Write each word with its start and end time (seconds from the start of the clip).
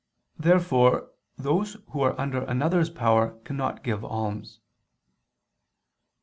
Therefore 0.39 1.11
those 1.37 1.77
who 1.91 2.01
are 2.01 2.19
under 2.19 2.41
another's 2.45 2.89
power 2.89 3.39
cannot 3.43 3.83
give 3.83 4.03
alms. 4.03 4.59